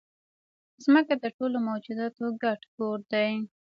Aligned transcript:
مځکه 0.93 1.15
د 1.23 1.25
ټولو 1.37 1.57
موجوداتو 1.67 2.25
ګډ 2.43 2.59
کور 2.75 2.97
دی. 3.11 3.31